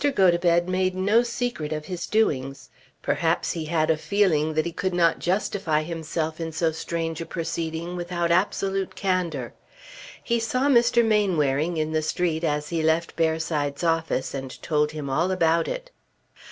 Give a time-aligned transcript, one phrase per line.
[0.03, 2.69] Gotobed made no secret of his doings.
[3.03, 7.25] Perhaps he had a feeling that he could not justify himself in so strange a
[7.27, 9.53] proceeding without absolute candour.
[10.23, 11.05] He saw Mr.
[11.05, 15.91] Mainwaring in the street as he left Bearside's office and told him all about it.